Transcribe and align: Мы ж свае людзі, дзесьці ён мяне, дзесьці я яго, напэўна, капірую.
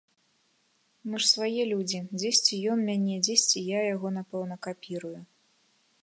Мы 1.09 1.15
ж 1.25 1.27
свае 1.33 1.61
людзі, 1.73 1.99
дзесьці 2.21 2.55
ён 2.75 2.79
мяне, 2.89 3.15
дзесьці 3.27 3.59
я 3.65 3.79
яго, 3.95 4.07
напэўна, 4.17 4.55
капірую. 4.69 5.13